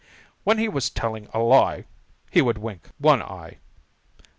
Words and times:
When 0.43 0.57
he 0.57 0.67
was 0.67 0.89
telling 0.89 1.27
a 1.31 1.37
lie, 1.37 1.85
he 2.31 2.41
would 2.41 2.57
wink 2.57 2.89
one 2.97 3.21
eye. 3.21 3.59